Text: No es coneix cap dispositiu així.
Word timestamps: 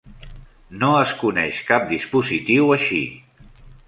No 0.83 0.87
es 1.01 1.11
coneix 1.23 1.59
cap 1.67 1.85
dispositiu 1.91 2.73
així. 2.77 3.03